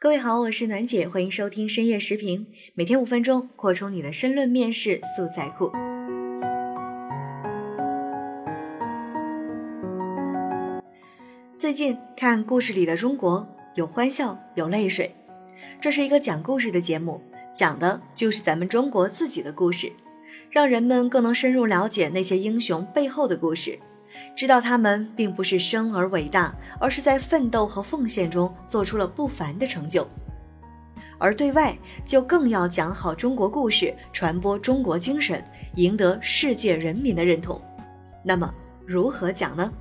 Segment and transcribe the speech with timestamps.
[0.00, 5.72] 各位好，我是暖姐，欢迎收听深夜时评，每天五分钟，扩充你的申论面试素材库。
[11.58, 15.16] 最近看故事里的中国，有欢笑，有泪水。
[15.80, 17.20] 这是一个讲故事的节目，
[17.52, 19.90] 讲的就是咱们中国自己的故事，
[20.48, 23.80] 让人们更能深入了解那些英雄背后的故事。
[24.36, 30.06] 知道他们并不是生而伟大，而是在奋斗和奉献中做出了不凡的成就。
[31.18, 31.76] 而对外
[32.06, 35.42] 就更要讲好中国故事，传播中国精神，
[35.74, 37.60] 赢得世界人民的认同。
[38.22, 38.54] 那么
[38.86, 39.72] 如何讲呢？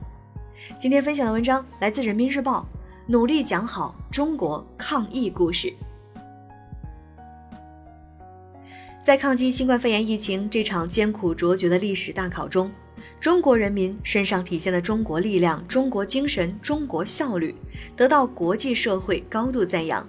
[0.79, 2.67] 今天分享的文章来自人民日报，
[3.05, 5.71] 努力讲好中国抗疫故事。
[8.99, 12.71] 在抗击新冠肺炎疫情这场艰苦卓绝的历史大考中。
[13.19, 17.55] 中国人民身上体现的中国力量、中国精神、中国效率，
[17.95, 20.07] 得到国际社会高度赞扬。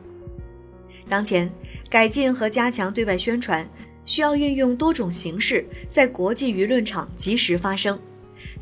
[1.08, 1.50] 当前，
[1.88, 3.66] 改进和加强对外宣传，
[4.04, 7.98] 需要运用多种形式，在国际舆论场及时发声，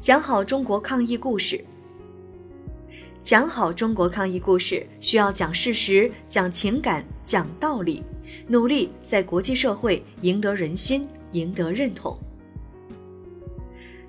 [0.00, 1.62] 讲好中国抗疫故事。
[3.20, 8.04] 讲好中国抗疫故事，需要讲事实、讲情感、讲道理，
[8.46, 12.16] 努力在国际社会赢得人心、赢得认同。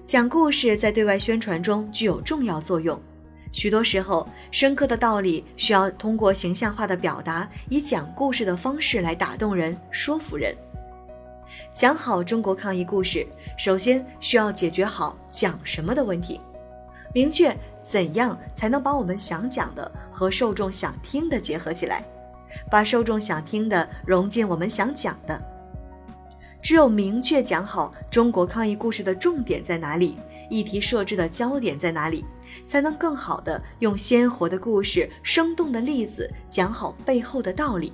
[0.07, 2.97] 讲故事在对外宣传中具有重要作用，
[3.51, 10.55] 许多时候，深刻的道理需要通过形象化的表达，以讲故事的方式来打动人、说服人。
[11.73, 16.39] 讲好中国抗疫故事，首先需要解决好讲什么的问题，
[17.13, 22.01] 明确怎样才能把我们想讲的和受众想听的结合起来，
[22.71, 25.56] 把受众想听的融进我们想讲的。
[26.67, 30.17] 只有明确讲好中国抗疫故事的重点在哪里，
[30.49, 32.25] 议题设置的焦点在哪里，
[32.65, 37.93] 才能更好的用鲜活的故事、生动的例子讲好背后的道理。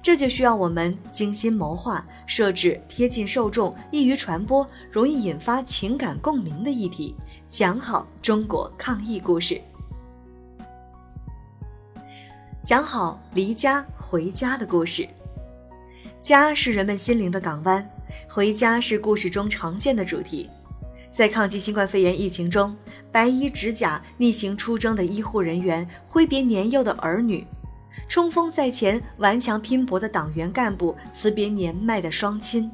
[0.00, 7.14] 这就需要我们精心谋划，设置贴近受众、易于传播、容易引发情感共鸣的议题，
[7.50, 9.60] 讲好中国抗疫故事，
[12.64, 15.06] 讲好离家回家的故事。
[16.22, 17.88] 家是人们心灵的港湾，
[18.28, 20.50] 回家是故事中常见的主题。
[21.10, 22.76] 在抗击新冠肺炎疫情中，
[23.10, 27.46] 白衣执甲逆行出征的医护人员，挥别年幼的儿女；
[28.06, 32.70] 冲锋在前、顽强拼搏的党员干部，辞别年迈的双亲；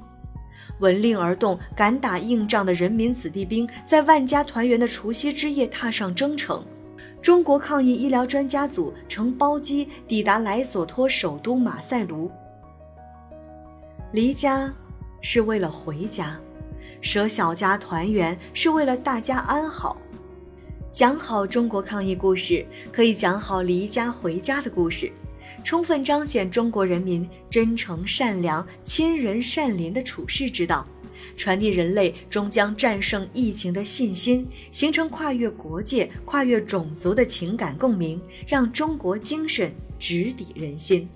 [0.80, 6.66] 闻令而动、敢打硬仗的人民子弟兵，在万家团圆的除夕之夜踏上征程。
[7.22, 12.28] 中国抗疫医疗专家组乘包机抵达莱索托首都马赛卢。
[14.16, 14.74] 离家
[15.20, 16.40] 是为了回家，
[17.02, 20.00] 舍小家团圆是为了大家安好。
[20.90, 25.12] 讲好中国抗疫故事，可以讲好离家回家的故事，
[25.62, 30.88] 充分彰显中国人民真诚善良、亲仁善邻的处世之道，
[31.36, 41.06] 传递人类终将战胜疫情的信心，形成跨越国界、跨越种族的情感共鸣，让中国精神直抵人心。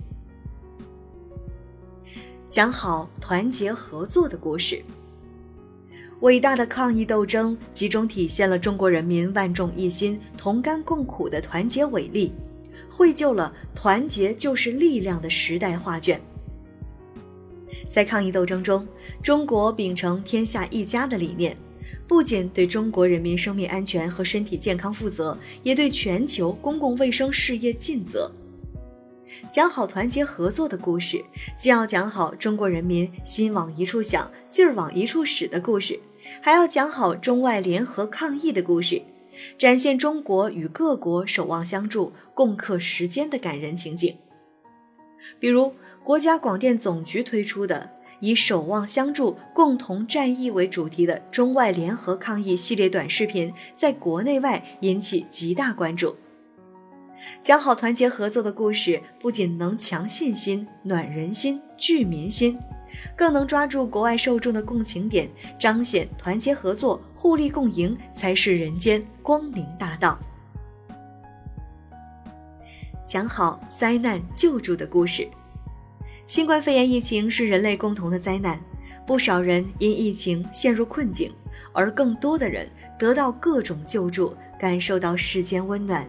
[2.51, 4.83] 讲好团结合作的故事。
[6.19, 12.33] 伟大的抗疫斗争集中体现了中国人民万众一心、同甘共苦的团结伟力，
[12.89, 16.19] 绘就了“团结就是力量”的时代画卷。
[17.89, 18.85] 在抗疫斗争中，
[19.23, 21.55] 中国秉承“天下一家”的理念，
[22.05, 28.29] 不仅对中国人民生命安全和身体健康负责，也对全球公共卫生事业尽责。
[29.49, 31.23] 讲好团结合作的故事，
[31.57, 35.99] 既要讲好中国人民心往一处想、劲儿往一处使的故事，
[36.41, 39.01] 还要讲好中外联合抗疫的故事，
[39.57, 44.17] 展现中国与各国守望相助、共克时艰的感人情景。
[45.39, 56.17] 比如，国家广电总局推出的以“守望相助，共同战役”为主题的中外联合抗疫系列短视频，在国内外引起极大关注。
[57.41, 62.57] 讲好团结合作的故事，不仅能强信心、暖人心、聚民心，
[63.15, 65.29] 更能抓住国外受众的共情点，
[65.59, 70.19] 彰显团结合作、互利共赢才是人间光明大道。
[73.05, 75.27] 讲好灾难救助的故事。
[76.27, 78.63] 新冠肺炎疫情是人类共同的灾难，
[79.05, 81.29] 不少人因疫情陷入困境，
[81.73, 86.07] 而更多的人得到各种救助，感受到世间温暖。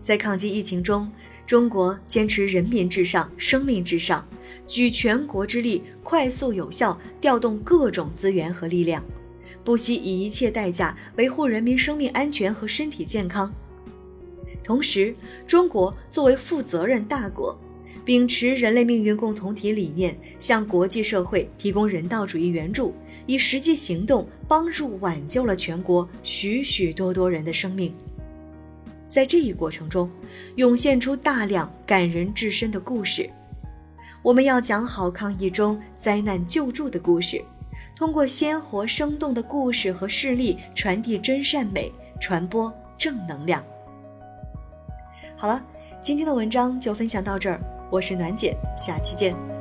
[0.00, 1.10] 在抗击疫情中，
[1.46, 4.26] 中国坚持人民至上、生命至上，
[4.66, 9.04] 举全国之力，快速有效调动各种资源和力量，
[9.64, 13.52] 不惜以一切代价维护人民生命安全和身体健康。
[14.62, 15.14] 同时，
[15.46, 17.58] 中国作为负责任大国，
[18.04, 22.94] 秉持人类命运共同体理念，向国际社会提供人道主义援助，
[23.26, 27.94] 以实际行动帮助挽救了全国许许多多人的生命。
[29.08, 30.08] 在这一过程中，
[30.56, 33.28] 涌现出大量感人至深的故事。
[34.22, 37.42] 我们要讲好抗疫中灾难救助的故事，
[37.96, 41.90] 通过鲜活生动的故事和事例，传递真善美，
[42.20, 43.64] 传播正能量。
[45.36, 45.64] 好了，
[46.02, 47.60] 今天的文章就分享到这儿。
[47.90, 49.57] 我是暖姐，下期见。